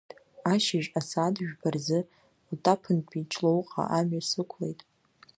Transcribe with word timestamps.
Ашьыжь 0.53 0.89
асааҭ 0.99 1.35
жәба 1.47 1.69
рзы 1.75 1.99
Отаԥынтәи 2.53 3.29
Ҷлоуҟа 3.31 3.83
амҩа 3.97 4.21
сықәлеит. 4.29 4.79